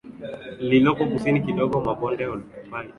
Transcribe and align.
lililoko 0.59 1.05
kusini 1.05 1.41
kidogo 1.41 1.81
mwa 1.81 1.95
bonde 1.95 2.25
Oltupai 2.27 2.87